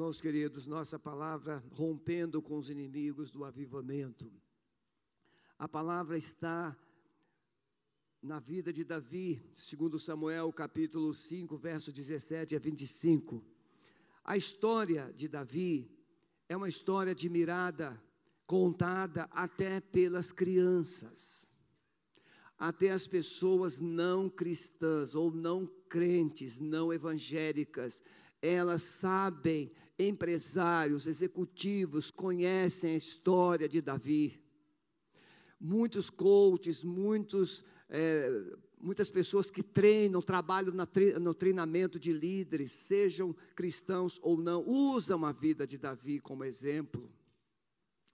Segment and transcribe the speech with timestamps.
[0.00, 4.32] Irmãos queridos, nossa palavra rompendo com os inimigos do avivamento.
[5.58, 6.74] A palavra está
[8.22, 13.44] na vida de Davi, segundo Samuel, capítulo 5, verso 17 a 25.
[14.24, 15.94] A história de Davi
[16.48, 18.02] é uma história admirada,
[18.46, 21.46] contada até pelas crianças,
[22.56, 28.02] até as pessoas não cristãs ou não crentes, não evangélicas,
[28.42, 29.70] elas sabem,
[30.08, 34.42] empresários, executivos, conhecem a história de Davi.
[35.60, 38.30] Muitos coaches, muitos, é,
[38.80, 40.74] muitas pessoas que treinam, trabalham
[41.20, 47.12] no treinamento de líderes, sejam cristãos ou não, usam a vida de Davi como exemplo.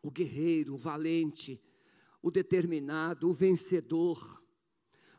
[0.03, 1.61] O guerreiro, o valente,
[2.21, 4.43] o determinado, o vencedor.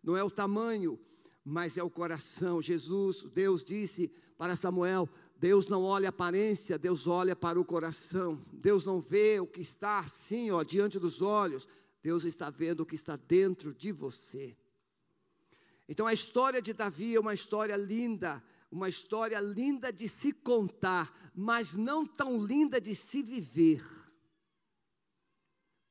[0.03, 0.99] Não é o tamanho,
[1.43, 2.61] mas é o coração.
[2.61, 8.43] Jesus, Deus disse para Samuel: Deus não olha a aparência, Deus olha para o coração.
[8.51, 11.67] Deus não vê o que está assim, ó, diante dos olhos.
[12.01, 14.57] Deus está vendo o que está dentro de você.
[15.87, 21.31] Então a história de Davi é uma história linda, uma história linda de se contar,
[21.33, 23.85] mas não tão linda de se viver.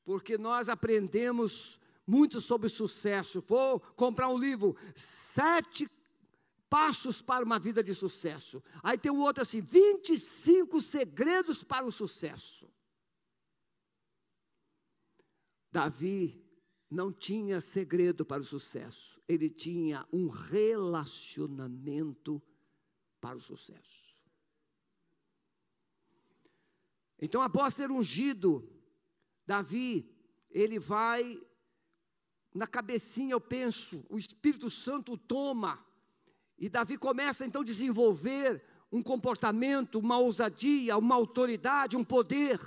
[0.05, 3.41] Porque nós aprendemos muito sobre sucesso.
[3.41, 5.89] Vou comprar um livro, Sete
[6.69, 8.63] passos para uma vida de sucesso.
[8.83, 12.73] Aí tem o outro assim: 25 segredos para o sucesso.
[15.71, 16.43] Davi
[16.91, 22.43] não tinha segredo para o sucesso, ele tinha um relacionamento
[23.21, 24.17] para o sucesso.
[27.19, 28.71] Então, após ser ungido,
[29.47, 30.15] Davi,
[30.51, 31.43] ele vai
[32.55, 35.86] na cabecinha, eu penso, o Espírito Santo toma
[36.59, 42.61] e Davi começa então a desenvolver um comportamento, uma ousadia, uma autoridade, um poder.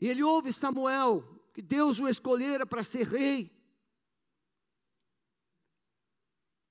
[0.00, 1.22] E ele ouve Samuel,
[1.52, 3.54] que Deus o escolhera para ser rei.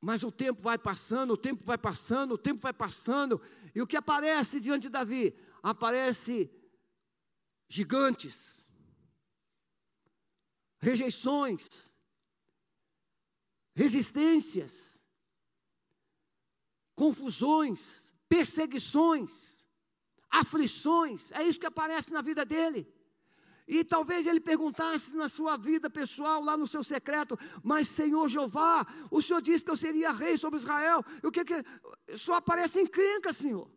[0.01, 3.41] Mas o tempo vai passando, o tempo vai passando, o tempo vai passando,
[3.73, 5.33] e o que aparece diante de Davi?
[5.61, 6.51] Aparece
[7.69, 8.67] gigantes,
[10.79, 11.92] rejeições,
[13.75, 15.01] resistências,
[16.95, 19.65] confusões, perseguições,
[20.29, 22.91] aflições, é isso que aparece na vida dele.
[23.67, 28.85] E talvez ele perguntasse na sua vida pessoal, lá no seu secreto, mas Senhor Jeová,
[29.09, 31.63] o Senhor disse que eu seria rei sobre Israel, e o que que
[32.17, 33.71] só aparece encrenca, Senhor.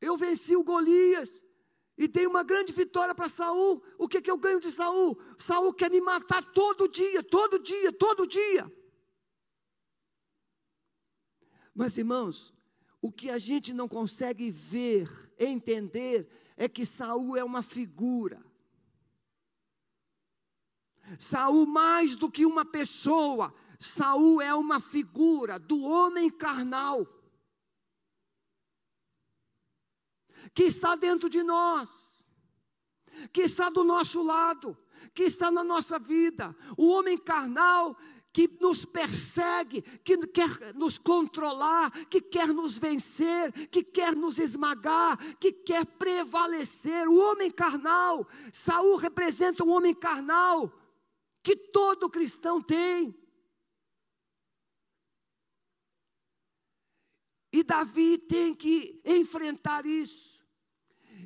[0.00, 1.44] Eu venci o Golias,
[2.02, 3.82] e tem uma grande vitória para Saul.
[3.96, 5.16] O que, que eu ganho de Saul?
[5.38, 8.70] Saul quer me matar todo dia, todo dia, todo dia.
[11.72, 12.52] Mas irmãos,
[13.00, 15.08] o que a gente não consegue ver,
[15.38, 18.44] entender, é que Saul é uma figura.
[21.18, 27.06] Saul mais do que uma pessoa, Saul é uma figura do homem carnal.
[30.54, 32.26] Que está dentro de nós,
[33.32, 34.76] que está do nosso lado,
[35.14, 36.54] que está na nossa vida.
[36.76, 37.96] O homem carnal
[38.32, 45.18] que nos persegue, que quer nos controlar, que quer nos vencer, que quer nos esmagar,
[45.36, 47.06] que quer prevalecer.
[47.08, 50.72] O homem carnal, Saul representa um homem carnal
[51.42, 53.14] que todo cristão tem.
[57.52, 60.31] E Davi tem que enfrentar isso.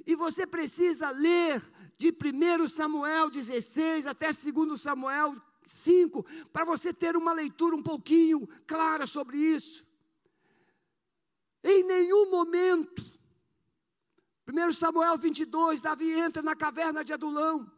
[0.06, 1.62] E você precisa ler
[1.98, 8.46] de 1 Samuel 16 até 2 Samuel 5, para você ter uma leitura um pouquinho
[8.66, 9.84] clara sobre isso.
[11.64, 13.04] Em nenhum momento,
[14.46, 17.70] 1 Samuel 22, Davi entra na caverna de Adulão,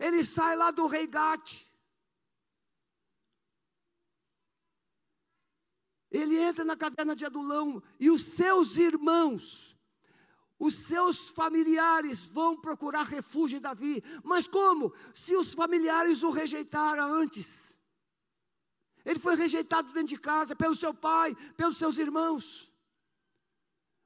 [0.00, 1.64] ele sai lá do rei Gate,
[6.10, 9.73] ele entra na caverna de Adulão e os seus irmãos,
[10.58, 14.02] os seus familiares vão procurar refúgio em Davi.
[14.22, 14.92] Mas como?
[15.12, 17.76] Se os familiares o rejeitaram antes.
[19.04, 22.72] Ele foi rejeitado dentro de casa pelo seu pai, pelos seus irmãos.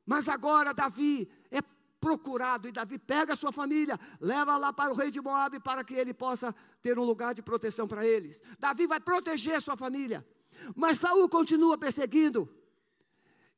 [0.05, 1.61] Mas agora Davi é
[2.01, 5.85] procurado e Davi pega a sua família, leva lá para o rei de Moabe para
[5.85, 8.43] que ele possa ter um lugar de proteção para eles.
[8.59, 10.27] Davi vai proteger a sua família.
[10.75, 12.53] Mas Saul continua perseguindo.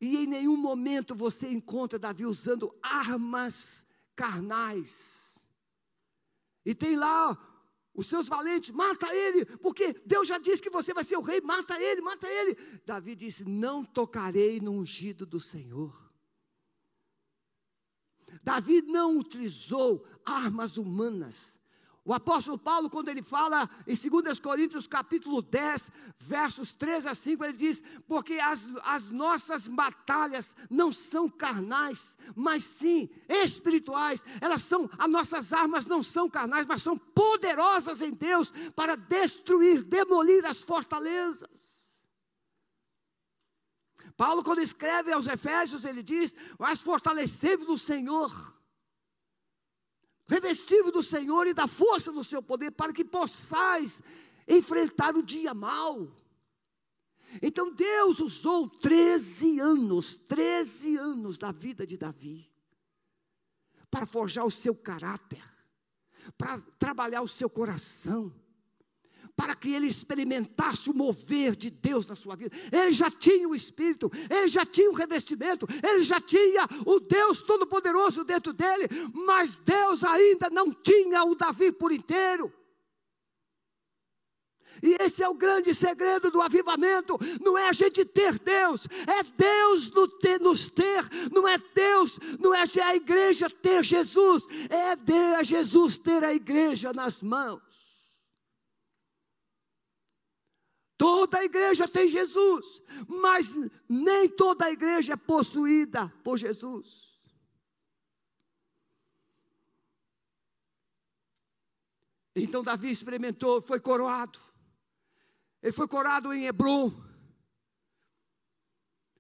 [0.01, 3.85] E em nenhum momento você encontra Davi usando armas
[4.17, 5.39] carnais.
[6.65, 7.39] E tem lá
[7.95, 11.41] os seus valentes, mata ele, porque Deus já disse que você vai ser o rei,
[11.41, 12.55] mata ele, mata ele.
[12.87, 16.11] Davi disse: Não tocarei no ungido do Senhor.
[18.43, 21.60] Davi não utilizou armas humanas
[22.11, 27.45] o apóstolo Paulo, quando ele fala em 2 Coríntios capítulo 10, versos 3 a 5,
[27.45, 34.25] ele diz: Porque as, as nossas batalhas não são carnais, mas sim espirituais.
[34.41, 39.85] Elas são, as nossas armas não são carnais, mas são poderosas em Deus para destruir,
[39.85, 42.03] demolir as fortalezas.
[44.17, 48.60] Paulo, quando escreve aos Efésios, ele diz: Mas fortalecei-vos no Senhor
[50.31, 54.01] revestido do Senhor e da força do seu poder, para que possais
[54.47, 56.09] enfrentar o dia mal.
[57.43, 62.49] Então Deus usou 13 anos, 13 anos da vida de Davi,
[63.91, 65.43] para forjar o seu caráter,
[66.39, 68.33] para trabalhar o seu coração,
[69.41, 72.55] para que ele experimentasse o mover de Deus na sua vida.
[72.71, 77.41] Ele já tinha o Espírito, ele já tinha o revestimento, ele já tinha o Deus
[77.41, 82.53] Todo-Poderoso dentro dele, mas Deus ainda não tinha o Davi por inteiro.
[84.83, 89.23] E esse é o grande segredo do avivamento: não é a gente ter Deus, é
[89.23, 89.91] Deus
[90.39, 91.03] nos ter,
[91.33, 97.23] não é Deus, não é a igreja ter Jesus, é Jesus ter a igreja nas
[97.23, 97.90] mãos.
[101.01, 103.57] Toda a igreja tem Jesus, mas
[103.89, 107.27] nem toda a igreja é possuída por Jesus.
[112.37, 114.39] Então Davi experimentou, foi coroado.
[115.63, 116.93] Ele foi coroado em Hebron.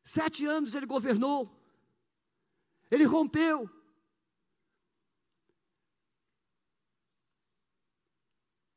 [0.05, 1.50] Sete anos ele governou.
[2.91, 3.71] Ele rompeu.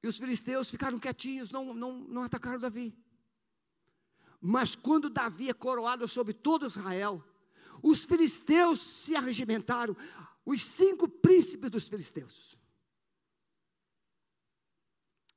[0.04, 2.94] E os filisteus ficaram quietinhos, não, não, não atacaram Davi.
[4.42, 7.24] Mas quando Davi é coroado sobre todo Israel,
[7.82, 9.96] os filisteus se arregimentaram,
[10.46, 12.58] os cinco príncipes dos filisteus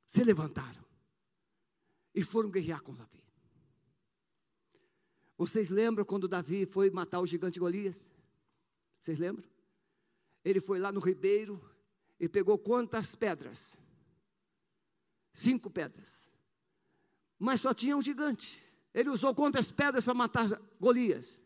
[0.04, 0.84] se levantaram
[2.12, 3.22] e foram guerrear com Davi.
[5.38, 8.10] Vocês lembram quando Davi foi matar o gigante Golias?
[8.98, 9.48] Vocês lembram?
[10.44, 11.62] Ele foi lá no ribeiro
[12.18, 13.78] e pegou quantas pedras?
[15.36, 16.32] Cinco pedras.
[17.38, 18.62] Mas só tinha um gigante.
[18.94, 20.48] Ele usou quantas pedras para matar
[20.80, 21.42] Golias?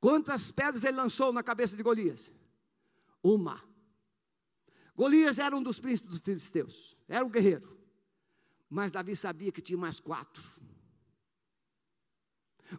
[0.00, 2.32] Quantas pedras ele lançou na cabeça de Golias?
[3.22, 3.62] Uma.
[4.96, 7.78] Golias era um dos príncipes dos filisteus, era um guerreiro.
[8.68, 10.42] Mas Davi sabia que tinha mais quatro.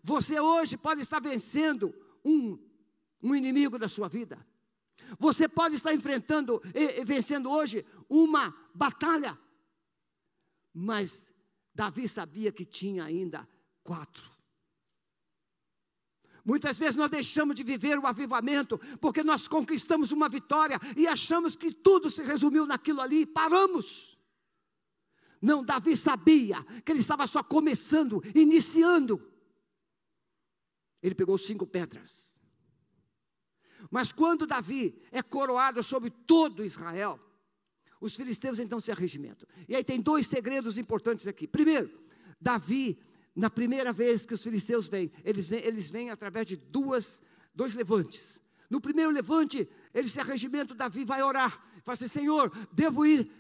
[0.04, 1.96] Você hoje pode estar vencendo
[2.26, 2.60] um,
[3.22, 4.46] um inimigo da sua vida.
[5.18, 9.38] Você pode estar enfrentando e vencendo hoje uma batalha
[10.74, 11.32] mas
[11.74, 13.48] Davi sabia que tinha ainda
[13.84, 14.32] quatro.
[16.46, 21.56] Muitas vezes nós deixamos de viver o avivamento porque nós conquistamos uma vitória e achamos
[21.56, 24.18] que tudo se resumiu naquilo ali e paramos.
[25.42, 29.22] Não, Davi sabia que ele estava só começando, iniciando.
[31.02, 32.42] Ele pegou cinco pedras.
[33.92, 37.20] Mas quando Davi é coroado sobre todo Israel,
[38.04, 39.48] os filisteus então se arregimentam.
[39.66, 41.48] E aí tem dois segredos importantes aqui.
[41.48, 41.90] Primeiro,
[42.40, 43.00] Davi,
[43.34, 47.22] na primeira vez que os filisteus vêm, eles eles vêm através de duas,
[47.56, 48.42] dois levantes.
[48.70, 51.52] No primeiro levante, eles se arregimentam, Davi vai orar.
[51.82, 53.32] Fala assim, Senhor, devo ir.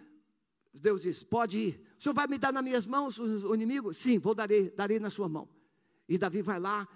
[0.74, 1.82] Deus diz, pode ir.
[2.00, 3.94] O Senhor vai me dar nas minhas mãos o inimigo?
[3.94, 5.50] Sim, vou darei, darei na sua mão.
[6.08, 6.88] E Davi vai lá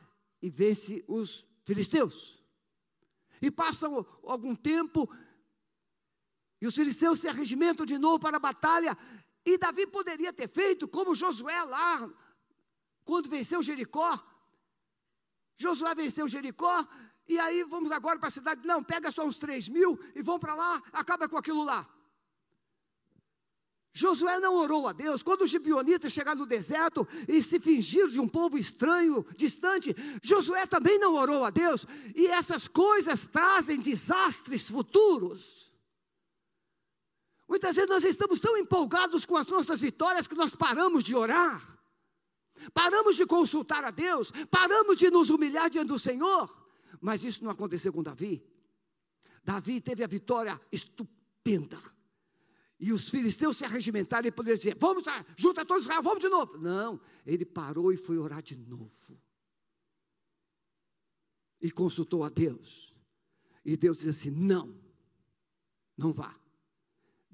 [0.41, 2.41] e vence os filisteus.
[3.41, 5.09] E passam algum tempo,
[6.61, 8.97] e os filisteus se arregimentam de novo para a batalha.
[9.45, 12.09] E Davi poderia ter feito como Josué lá,
[13.05, 14.19] quando venceu Jericó.
[15.55, 16.85] Josué venceu Jericó,
[17.27, 18.65] e aí vamos agora para a cidade.
[18.65, 21.87] Não, pega só uns três mil e vão para lá, acaba com aquilo lá.
[23.93, 25.23] Josué não orou a Deus.
[25.23, 30.67] Quando os gibionitas chegaram no deserto e se fingiram de um povo estranho, distante, Josué
[30.67, 31.83] também não orou a Deus.
[32.15, 35.66] E essas coisas trazem desastres futuros.
[37.47, 41.61] Muitas vezes nós estamos tão empolgados com as nossas vitórias que nós paramos de orar,
[42.73, 46.67] paramos de consultar a Deus, paramos de nos humilhar diante do Senhor.
[46.99, 48.43] Mas isso não aconteceu com Davi.
[49.43, 51.81] Davi teve a vitória estupenda.
[52.79, 55.03] E os filisteus se arregimentaram e poderiam dizer: Vamos,
[55.35, 56.57] junta todos Israel, vamos de novo.
[56.57, 59.19] Não, ele parou e foi orar de novo.
[61.59, 62.93] E consultou a Deus.
[63.65, 64.77] E Deus disse assim: Não,
[65.97, 66.35] não vá.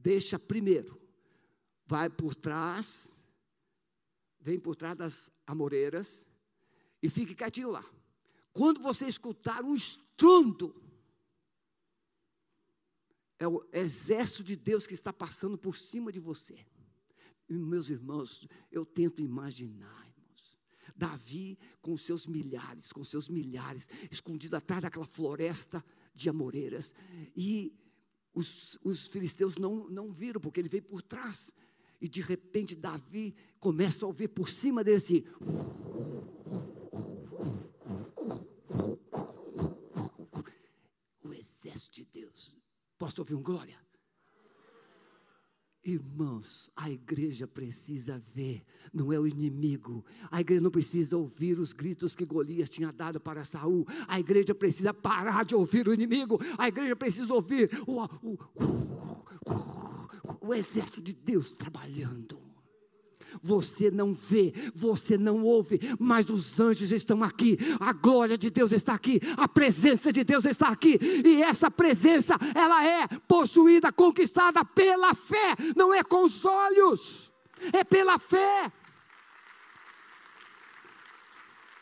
[0.04, 1.02] Deixa primeiro
[1.86, 3.16] vai por trás,
[4.40, 6.28] vem por trás das amoreiras
[7.02, 7.86] e fique quietinho lá.
[8.52, 10.76] Quando você escutar um estrondo,
[13.40, 16.58] é o exército de Deus que está passando por cima de você.
[17.48, 20.58] E, meus irmãos, eu tento imaginar, irmãos,
[20.96, 25.84] Davi com seus milhares, com seus milhares, escondido atrás daquela floresta
[26.14, 26.94] de amoreiras,
[27.36, 27.74] e
[28.34, 31.52] os, os filisteus não, não viram, porque ele veio por trás.
[32.02, 35.26] E de repente Davi começa a ouvir por cima desse.
[41.24, 42.56] O exército de Deus.
[42.98, 43.83] Posso ouvir um glória?
[45.86, 48.64] Irmãos, a igreja precisa ver,
[48.94, 50.06] não é o inimigo.
[50.32, 53.86] A igreja não precisa ouvir os gritos que Golias tinha dado para Saul.
[54.08, 56.40] A igreja precisa parar de ouvir o inimigo.
[56.58, 58.40] A igreja precisa ouvir o, o,
[60.40, 62.43] o, o exército de Deus trabalhando.
[63.42, 68.72] Você não vê, você não ouve, mas os anjos estão aqui, a glória de Deus
[68.72, 74.64] está aqui, a presença de Deus está aqui, e essa presença, ela é possuída, conquistada
[74.64, 77.32] pela fé, não é com os olhos,
[77.72, 78.72] é pela fé.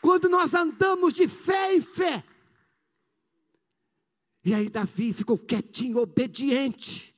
[0.00, 2.24] Quando nós andamos de fé em fé,
[4.44, 7.11] e aí Davi ficou quietinho, obediente.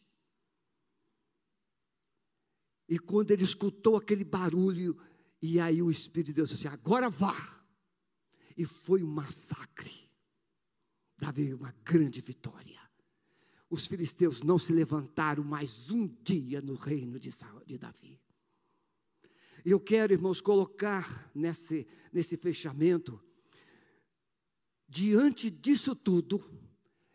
[2.89, 4.97] E quando ele escutou aquele barulho,
[5.41, 7.35] e aí o Espírito de Deus disse: agora vá.
[8.57, 9.93] E foi um massacre.
[11.19, 12.81] Davi, uma grande vitória.
[13.71, 17.31] Os filisteus não se levantaram mais um dia no reino de,
[17.67, 18.21] de Davi.
[19.65, 23.21] Eu quero, irmãos, colocar nesse, nesse fechamento,
[24.87, 26.45] diante disso tudo,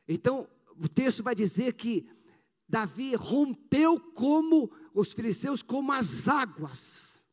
[0.07, 2.09] então o texto vai dizer que
[2.67, 7.24] Davi rompeu como os filisteus, como as águas.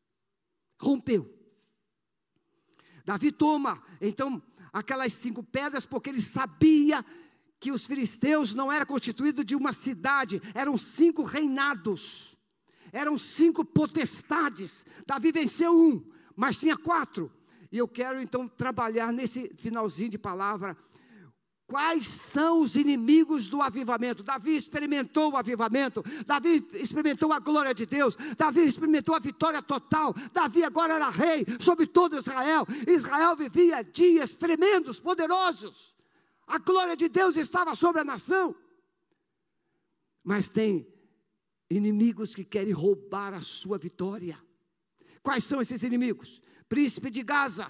[0.80, 1.32] Rompeu.
[3.04, 7.04] Davi toma, então, aquelas cinco pedras, porque ele sabia
[7.58, 12.36] que os filisteus não eram constituídos de uma cidade, eram cinco reinados,
[12.92, 14.84] eram cinco potestades.
[15.06, 17.32] Davi venceu um, mas tinha quatro.
[17.72, 20.76] E eu quero então trabalhar nesse finalzinho de palavra
[21.66, 24.22] Quais são os inimigos do avivamento?
[24.22, 30.14] Davi experimentou o avivamento, Davi experimentou a glória de Deus, Davi experimentou a vitória total.
[30.32, 32.64] Davi agora era rei sobre todo Israel.
[32.86, 35.96] Israel vivia dias tremendos, poderosos.
[36.46, 38.54] A glória de Deus estava sobre a nação.
[40.22, 40.86] Mas tem
[41.68, 44.40] inimigos que querem roubar a sua vitória.
[45.20, 46.40] Quais são esses inimigos?
[46.68, 47.66] Príncipe de Gaza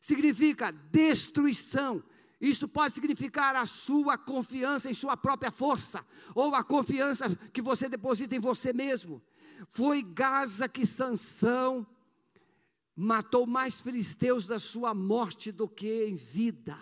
[0.00, 2.02] significa destruição
[2.48, 7.88] isso pode significar a sua confiança em sua própria força, ou a confiança que você
[7.88, 9.22] deposita em você mesmo.
[9.68, 11.86] Foi Gaza que Sansão
[12.96, 16.76] matou mais filisteus da sua morte do que em vida.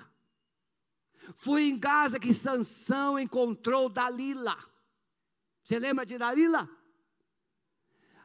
[1.35, 4.57] Foi em Gaza que Sansão encontrou Dalila.
[5.64, 6.69] Você lembra de Dalila?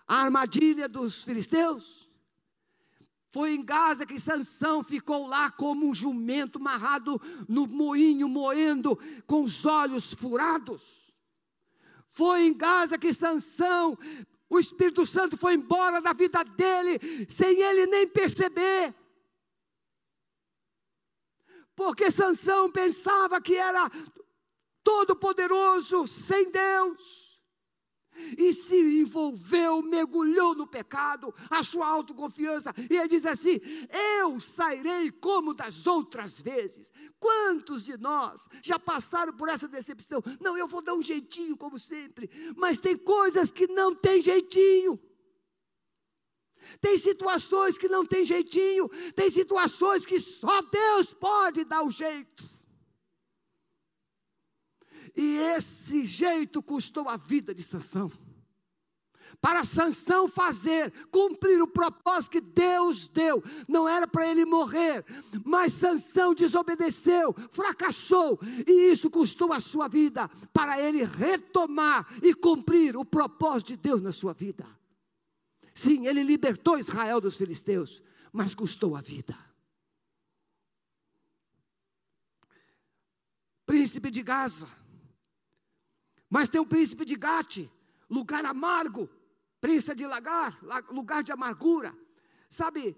[0.08, 2.07] A armadilha dos filisteus?
[3.30, 9.44] Foi em Gaza que Sansão ficou lá como um jumento amarrado no moinho, moendo, com
[9.44, 11.14] os olhos furados.
[12.08, 13.98] Foi em Gaza que Sansão,
[14.50, 18.96] o Espírito Santo foi embora da vida dele, sem ele nem perceber.
[21.76, 23.92] Porque Sansão pensava que era
[24.84, 27.27] todo poderoso sem Deus
[28.38, 33.60] e se envolveu, mergulhou no pecado, a sua autoconfiança, e ele diz assim:
[34.20, 36.92] Eu sairei como das outras vezes.
[37.20, 40.22] Quantos de nós já passaram por essa decepção?
[40.40, 45.00] Não, eu vou dar um jeitinho, como sempre, mas tem coisas que não tem jeitinho.
[46.82, 52.57] Tem situações que não tem jeitinho, tem situações que só Deus pode dar o jeito.
[55.18, 58.12] E esse jeito custou a vida de Sansão.
[59.42, 65.06] Para Sansão fazer, cumprir o propósito que Deus deu, não era para ele morrer,
[65.44, 72.96] mas Sansão desobedeceu, fracassou, e isso custou a sua vida, para ele retomar e cumprir
[72.96, 74.66] o propósito de Deus na sua vida.
[75.74, 79.38] Sim, ele libertou Israel dos filisteus, mas custou a vida.
[83.68, 84.68] Príncipe de Gaza,
[86.30, 87.70] mas tem o príncipe de Gate,
[88.10, 89.10] lugar amargo,
[89.62, 91.96] príncipe de lagar, lugar de amargura.
[92.50, 92.96] Sabe,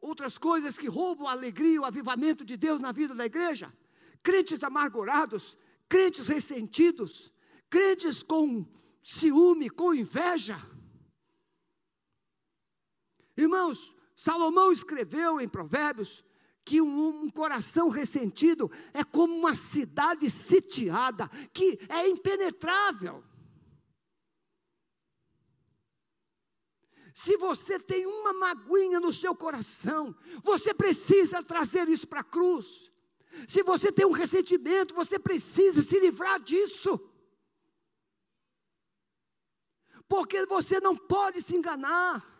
[0.00, 3.72] outras coisas que roubam a alegria, o avivamento de Deus na vida da igreja?
[4.22, 5.56] Crentes amargurados,
[5.88, 7.32] crentes ressentidos,
[7.70, 8.66] crentes com
[9.02, 10.58] ciúme, com inveja.
[13.36, 16.24] Irmãos, Salomão escreveu em Provérbios
[16.66, 23.22] que um, coração ressentido é como uma cidade sitiada, que é impenetrável.
[27.14, 32.92] Se você tem uma maguinha no seu coração, você precisa trazer isso para a cruz.
[33.46, 36.98] Se você tem um ressentimento, você precisa se livrar disso.
[40.08, 42.35] Porque você não pode se enganar.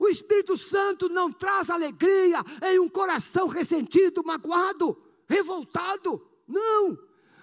[0.00, 4.96] O Espírito Santo não traz alegria em um coração ressentido, magoado,
[5.28, 6.26] revoltado.
[6.48, 6.98] Não.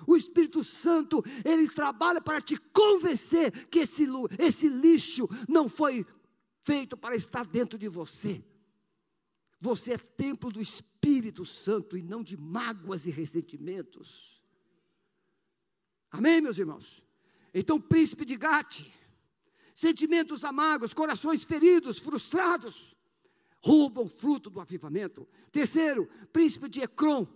[0.08, 4.08] O Espírito Santo, ele trabalha para te convencer que esse,
[4.40, 6.04] esse lixo não foi
[6.64, 8.44] feito para estar dentro de você.
[9.62, 14.42] Você é templo do Espírito Santo e não de mágoas e ressentimentos.
[16.10, 17.06] Amém, meus irmãos?
[17.54, 18.88] Então, príncipe de Gate,
[19.78, 22.98] sentimentos amargos, corações feridos, frustrados,
[23.62, 25.30] roubam fruto do avivamento.
[25.52, 27.28] Terceiro, príncipe de Ecrom,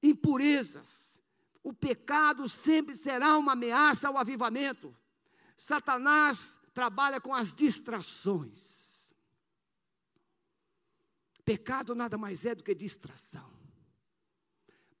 [0.00, 1.20] impurezas,
[1.60, 4.96] o pecado sempre será uma ameaça ao avivamento.
[5.56, 9.10] Satanás trabalha com as distrações.
[11.44, 13.52] Pecado nada mais é do que distração.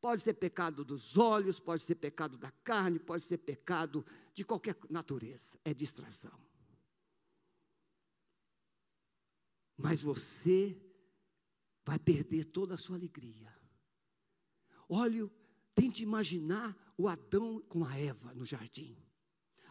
[0.00, 4.76] Pode ser pecado dos olhos, pode ser pecado da carne, pode ser pecado de qualquer
[4.90, 5.56] natureza.
[5.64, 6.51] É distração.
[9.82, 10.80] Mas você
[11.84, 13.52] vai perder toda a sua alegria.
[14.88, 15.28] Olhe
[15.74, 18.96] Tente imaginar o Adão com a Eva no jardim.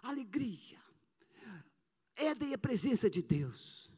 [0.01, 0.81] Alegria.
[2.15, 3.89] Éden é a presença de Deus.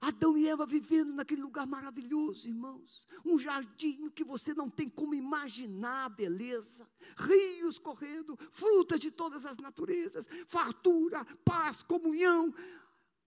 [0.00, 3.06] Adão e Eva vivendo naquele lugar maravilhoso, irmãos.
[3.24, 6.88] Um jardim que você não tem como imaginar a beleza.
[7.16, 12.52] Rios correndo, frutas de todas as naturezas, fartura, paz, comunhão.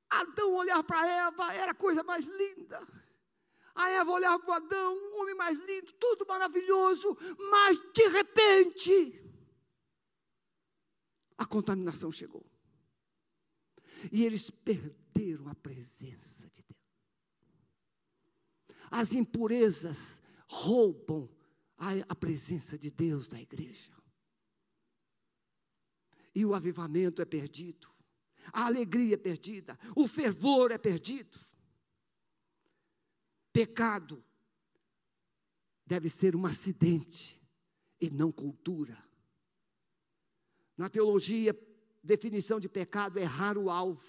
[0.09, 2.85] Adão olhar para Eva era a coisa mais linda.
[3.73, 7.17] A Eva olhava para Adão, um homem mais lindo, tudo maravilhoso,
[7.51, 9.21] mas de repente,
[11.37, 12.45] a contaminação chegou.
[14.11, 16.75] E eles perderam a presença de Deus.
[18.89, 21.29] As impurezas roubam
[21.77, 23.93] a, a presença de Deus da igreja.
[26.33, 27.94] E o avivamento é perdido,
[28.51, 31.37] a alegria é perdida, o fervor é perdido.
[33.51, 34.23] Pecado
[35.85, 37.41] deve ser um acidente
[38.01, 38.97] e não cultura.
[40.77, 41.57] Na teologia,
[42.03, 44.03] definição de pecado é errar o alvo.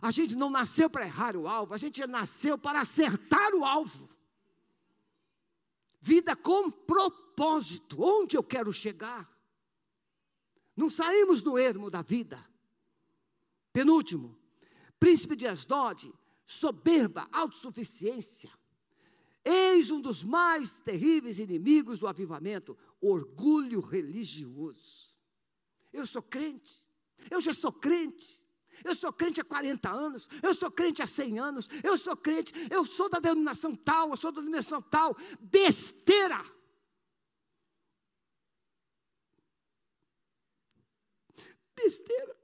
[0.00, 4.08] A gente não nasceu para errar o alvo, a gente nasceu para acertar o alvo.
[6.00, 9.30] Vida com propósito, onde eu quero chegar.
[10.74, 12.42] Não saímos do ermo da vida.
[13.72, 14.38] Penúltimo,
[14.98, 16.12] príncipe de Asdod
[16.44, 18.50] soberba, autossuficiência.
[19.44, 25.18] Eis um dos mais terríveis inimigos do avivamento, orgulho religioso.
[25.92, 26.84] Eu sou crente,
[27.30, 28.42] eu já sou crente.
[28.84, 32.52] Eu sou crente há 40 anos, eu sou crente há 100 anos, eu sou crente,
[32.68, 35.16] eu sou da denominação tal, eu sou da denominação tal.
[35.40, 36.42] Besteira!
[41.76, 42.41] Besteira.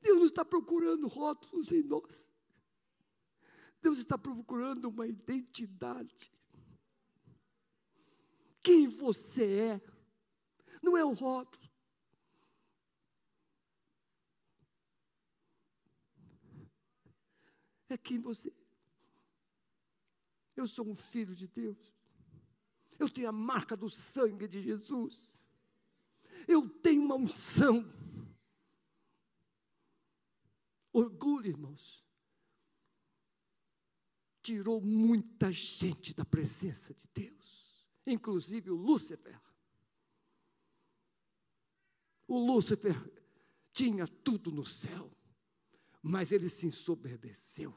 [0.00, 2.30] Deus não está procurando rótulos em nós.
[3.82, 6.30] Deus está procurando uma identidade.
[8.62, 9.80] Quem você é,
[10.82, 11.68] não é o rótulo.
[17.88, 18.60] É quem você é.
[20.54, 21.92] Eu sou um filho de Deus.
[22.98, 25.42] Eu tenho a marca do sangue de Jesus.
[26.46, 27.82] Eu tenho uma unção
[30.92, 32.04] Orgulho, irmãos,
[34.42, 39.40] tirou muita gente da presença de Deus, inclusive o Lúcifer.
[42.26, 42.96] O Lúcifer
[43.72, 45.16] tinha tudo no céu,
[46.02, 47.74] mas ele se ensoberbeceu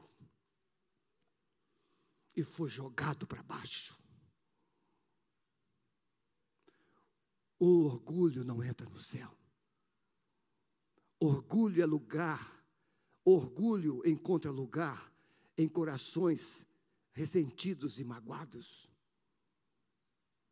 [2.36, 4.02] e foi jogado para baixo.
[7.60, 9.38] O orgulho não entra no céu.
[11.20, 12.63] Orgulho é lugar
[13.26, 15.12] Orgulho encontra lugar
[15.58, 16.66] em corações
[17.12, 18.90] ressentidos e magoados,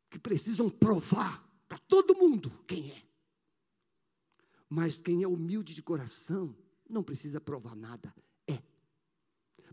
[0.09, 3.03] que precisam provar para todo mundo quem é.
[4.69, 6.55] Mas quem é humilde de coração
[6.89, 8.13] não precisa provar nada,
[8.47, 8.61] é.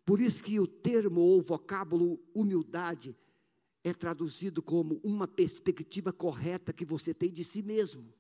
[0.04, 3.16] Por isso que o termo ou vocábulo humildade
[3.84, 8.12] é traduzido como uma perspectiva correta que você tem de si mesmo.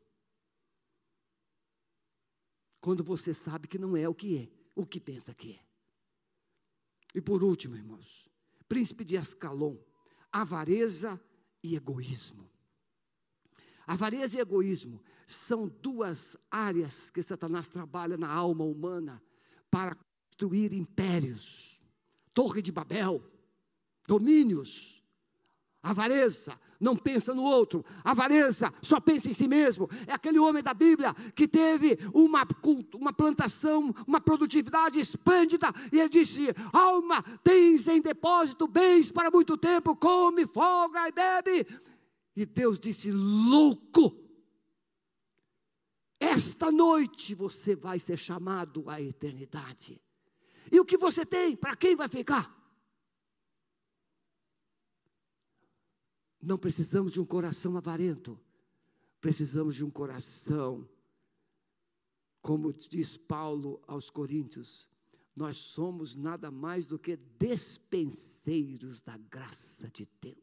[2.80, 5.60] quando você sabe que não é o que é, o que pensa que é.
[7.12, 8.30] E por último, irmãos,
[8.68, 9.76] príncipe de Ascalon,
[10.30, 11.20] avareza
[11.60, 12.48] e egoísmo.
[13.84, 19.20] Avareza e egoísmo são duas áreas que Satanás trabalha na alma humana
[19.68, 21.82] para construir impérios,
[22.32, 23.20] Torre de Babel,
[24.06, 25.02] domínios,
[25.82, 29.88] avareza, não pensa no outro, avareza, só pensa em si mesmo.
[30.06, 32.46] É aquele homem da Bíblia que teve uma,
[32.94, 39.56] uma plantação, uma produtividade esplêndida, e ele disse: Alma, tens em depósito bens para muito
[39.56, 41.66] tempo, come, folga e bebe.
[42.36, 44.16] E Deus disse: Louco,
[46.20, 50.00] esta noite você vai ser chamado à eternidade.
[50.70, 52.57] E o que você tem, para quem vai ficar?
[56.40, 58.38] Não precisamos de um coração avarento,
[59.20, 60.88] precisamos de um coração,
[62.40, 64.88] como diz Paulo aos Coríntios,
[65.36, 70.38] nós somos nada mais do que despenseiros da graça de Deus.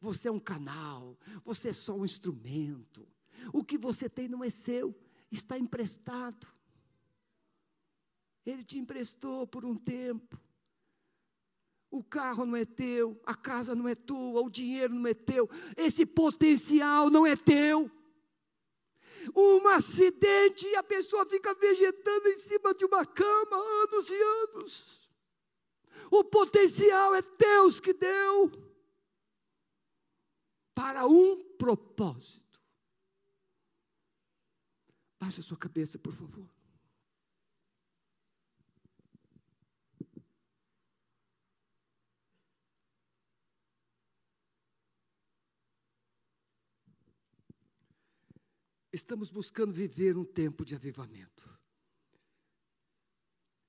[0.00, 3.06] Você é um canal, você é só um instrumento.
[3.52, 4.96] O que você tem não é seu,
[5.30, 6.46] está emprestado.
[8.44, 10.40] Ele te emprestou por um tempo.
[11.92, 15.46] O carro não é teu, a casa não é tua, o dinheiro não é teu,
[15.76, 17.90] esse potencial não é teu.
[19.36, 25.10] Um acidente e a pessoa fica vegetando em cima de uma cama anos e anos.
[26.10, 28.50] O potencial é Deus que deu
[30.74, 32.58] para um propósito.
[35.20, 36.48] Baixe a sua cabeça, por favor.
[48.92, 51.48] Estamos buscando viver um tempo de avivamento.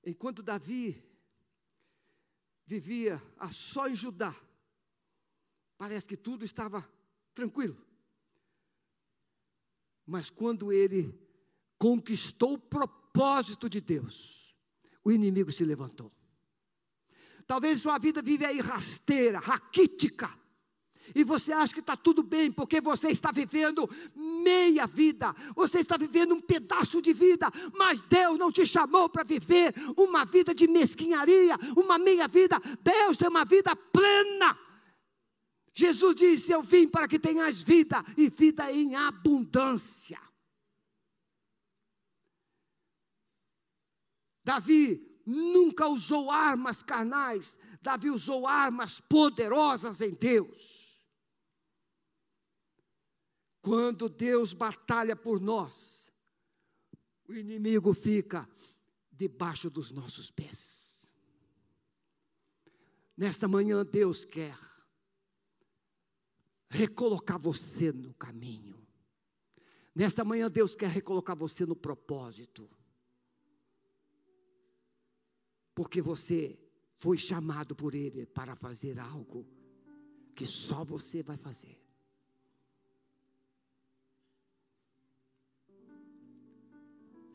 [0.04, 1.02] Enquanto Davi
[2.66, 4.34] vivia a só em Judá,
[5.78, 6.86] parece que tudo estava
[7.34, 7.82] tranquilo.
[10.06, 11.18] Mas quando ele
[11.78, 14.54] conquistou o propósito de Deus,
[15.02, 16.12] o inimigo se levantou.
[17.46, 20.28] Talvez sua vida vive aí rasteira, raquítica,
[21.14, 25.96] e você acha que está tudo bem, porque você está vivendo meia vida, você está
[25.96, 30.68] vivendo um pedaço de vida, mas Deus não te chamou para viver uma vida de
[30.68, 32.60] mesquinharia, uma meia vida.
[32.82, 34.58] Deus tem uma vida plena.
[35.74, 40.20] Jesus disse: Eu vim para que tenhas vida e vida em abundância.
[44.44, 50.83] Davi nunca usou armas carnais, Davi usou armas poderosas em Deus.
[53.64, 56.12] Quando Deus batalha por nós,
[57.26, 58.46] o inimigo fica
[59.10, 61.10] debaixo dos nossos pés.
[63.16, 64.54] Nesta manhã, Deus quer
[66.68, 68.86] recolocar você no caminho.
[69.94, 72.68] Nesta manhã, Deus quer recolocar você no propósito.
[75.74, 76.58] Porque você
[76.98, 79.48] foi chamado por Ele para fazer algo
[80.34, 81.83] que só você vai fazer.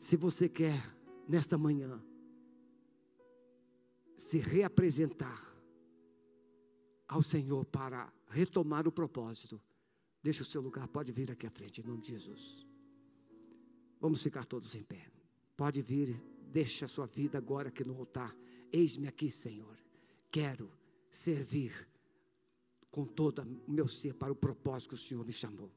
[0.00, 0.82] Se você quer,
[1.28, 2.02] nesta manhã,
[4.16, 5.38] se reapresentar
[7.06, 9.60] ao Senhor para retomar o propósito,
[10.22, 12.66] deixe o seu lugar, pode vir aqui à frente, em nome de Jesus.
[14.00, 15.06] Vamos ficar todos em pé.
[15.54, 16.18] Pode vir,
[16.50, 18.34] deixe a sua vida agora aqui no altar.
[18.72, 19.76] Eis-me aqui, Senhor.
[20.30, 20.72] Quero
[21.12, 21.86] servir
[22.90, 25.70] com todo o meu ser para o propósito que o Senhor me chamou.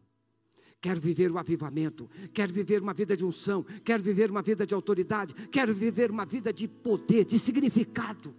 [0.83, 4.73] Quero viver o avivamento, quero viver uma vida de unção, quero viver uma vida de
[4.73, 8.35] autoridade, quero viver uma vida de poder, de significado.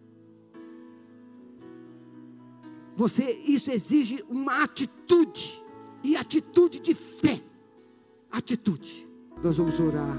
[2.95, 5.59] Você, isso exige uma atitude,
[6.03, 7.43] e atitude de fé.
[8.31, 9.09] Atitude.
[9.43, 10.19] Nós vamos orar.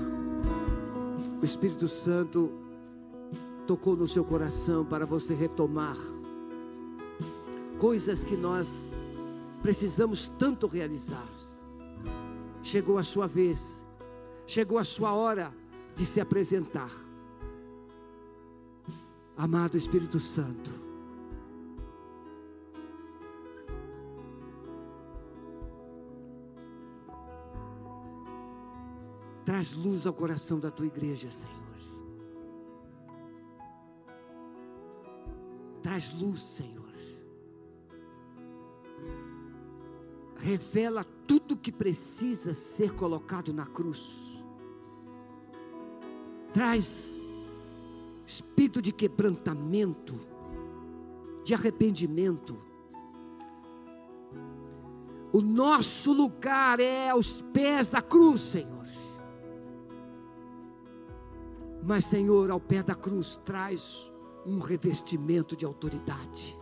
[1.39, 2.51] O Espírito Santo
[3.67, 5.95] tocou no seu coração para você retomar
[7.77, 8.89] coisas que nós
[9.61, 11.29] precisamos tanto realizar.
[12.65, 13.85] Chegou a sua vez,
[14.47, 15.53] chegou a sua hora
[15.95, 16.89] de se apresentar.
[19.37, 20.71] Amado Espírito Santo,
[29.45, 31.55] traz luz ao coração da tua igreja, Senhor.
[35.83, 36.83] Traz luz, Senhor.
[40.37, 41.05] Revela
[41.65, 44.23] que precisa ser colocado na cruz.
[46.53, 47.19] traz
[48.23, 50.13] espírito de quebrantamento,
[51.43, 52.55] de arrependimento.
[55.33, 58.85] O nosso lugar é aos pés da cruz, Senhor.
[61.83, 64.13] Mas, Senhor, ao pé da cruz traz
[64.45, 66.55] um revestimento de autoridade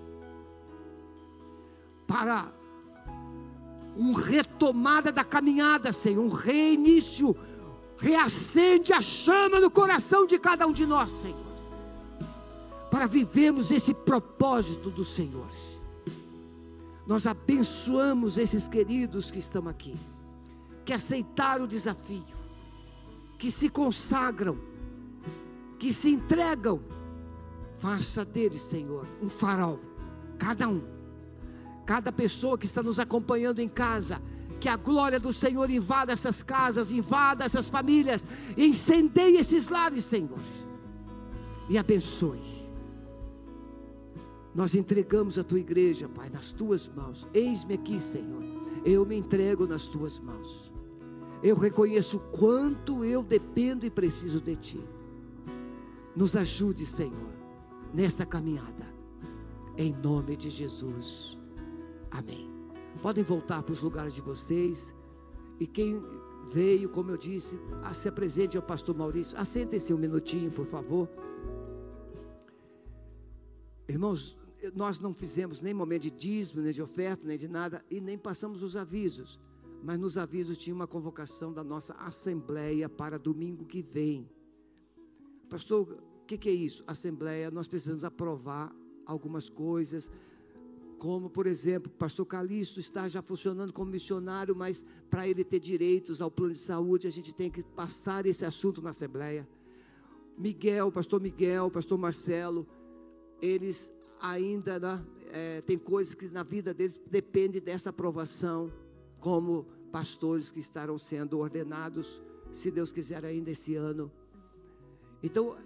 [2.08, 2.63] para
[3.96, 7.36] uma retomada da caminhada, Senhor, um reinício.
[7.98, 11.54] Reacende a chama no coração de cada um de nós, Senhor,
[12.90, 15.48] para vivermos esse propósito do Senhor.
[17.06, 19.96] Nós abençoamos esses queridos que estão aqui,
[20.84, 22.24] que aceitaram o desafio,
[23.38, 24.58] que se consagram,
[25.78, 26.82] que se entregam.
[27.78, 29.80] Faça deles, Senhor, um farol,
[30.38, 30.93] cada um
[31.86, 34.22] cada pessoa que está nos acompanhando em casa,
[34.60, 38.26] que a glória do Senhor invada essas casas, invada essas famílias,
[38.58, 40.40] incendeie esses lares, Senhor,
[41.70, 42.64] e abençoe.
[44.56, 47.28] Nós entregamos a tua igreja, Pai, nas tuas mãos.
[47.34, 48.44] Eis-me aqui, Senhor.
[48.86, 50.72] Eu me entrego nas tuas mãos.
[51.42, 54.80] Eu reconheço quanto eu dependo e preciso de ti.
[56.16, 57.34] Nos ajude, Senhor,
[57.94, 58.88] nesta caminhada.
[59.76, 61.43] Em nome de Jesus.
[62.14, 62.48] Amém.
[63.02, 64.94] Podem voltar para os lugares de vocês.
[65.60, 66.00] E quem
[66.48, 67.58] veio, como eu disse,
[67.94, 69.38] se apresente ao pastor Maurício.
[69.38, 71.10] Assentem-se um minutinho, por favor.
[73.90, 74.38] Irmãos,
[74.76, 78.18] nós não fizemos nem momento de dízimo, nem de oferta, nem de nada, e nem
[78.18, 79.40] passamos os avisos.
[79.84, 84.30] Mas nos avisos tinha uma convocação da nossa assembleia para domingo que vem.
[85.50, 86.84] Pastor, o que, que é isso?
[86.86, 88.74] Assembleia, nós precisamos aprovar
[89.06, 90.10] algumas coisas
[91.04, 95.60] como, por exemplo, o pastor Calixto está já funcionando como missionário, mas para ele ter
[95.60, 99.46] direitos ao plano de saúde, a gente tem que passar esse assunto na Assembleia.
[100.38, 102.66] Miguel, pastor Miguel, pastor Marcelo,
[103.42, 108.72] eles ainda né, é, tem coisas que na vida deles depende dessa aprovação,
[109.20, 114.10] como pastores que estarão sendo ordenados, se Deus quiser, ainda esse ano.
[115.22, 115.58] Então,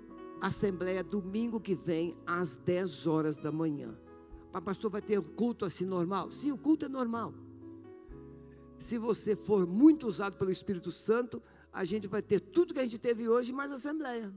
[0.41, 3.95] Assembleia domingo que vem, às 10 horas da manhã.
[4.57, 6.31] Mas pastor, vai ter culto assim normal?
[6.31, 7.31] Sim, o culto é normal.
[8.75, 11.41] Se você for muito usado pelo Espírito Santo,
[11.71, 14.33] a gente vai ter tudo que a gente teve hoje, mais assembleia.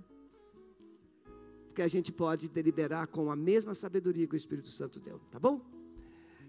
[1.69, 5.39] Porque a gente pode deliberar com a mesma sabedoria que o Espírito Santo deu, tá
[5.39, 5.63] bom?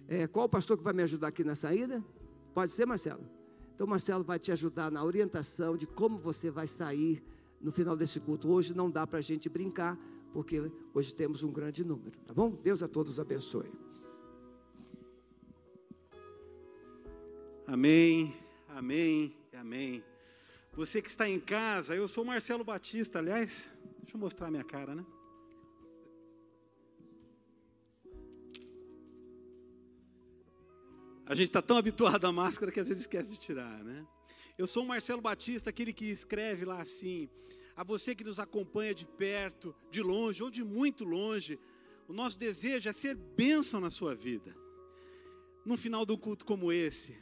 [0.05, 2.03] É, qual o pastor que vai me ajudar aqui na saída?
[2.53, 3.23] Pode ser, Marcelo?
[3.73, 7.23] Então, Marcelo vai te ajudar na orientação de como você vai sair
[7.62, 8.49] no final desse culto.
[8.49, 9.97] Hoje não dá para a gente brincar,
[10.33, 12.51] porque hoje temos um grande número, tá bom?
[12.51, 13.71] Deus a todos abençoe.
[17.67, 18.35] Amém,
[18.67, 20.03] amém, amém.
[20.73, 24.95] Você que está em casa, eu sou Marcelo Batista, aliás, deixa eu mostrar minha cara,
[24.95, 25.05] né?
[31.25, 34.05] A gente está tão habituado à máscara que às vezes esquece de tirar, né?
[34.57, 37.29] Eu sou o Marcelo Batista, aquele que escreve lá assim:
[37.81, 41.59] a você que nos acompanha de perto, de longe ou de muito longe,
[42.07, 44.55] o nosso desejo é ser bênção na sua vida.
[45.65, 47.17] Num final de um culto como esse,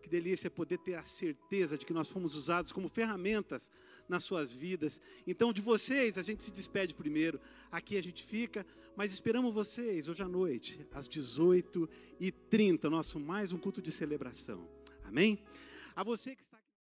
[0.00, 3.68] que delícia poder ter a certeza de que nós fomos usados como ferramentas
[4.08, 5.00] nas suas vidas.
[5.26, 7.40] Então, de vocês, a gente se despede primeiro.
[7.68, 13.58] Aqui a gente fica, mas esperamos vocês hoje à noite, às 18h30, nosso mais um
[13.58, 14.68] culto de celebração.
[15.02, 15.42] Amém?
[15.96, 16.53] A você que está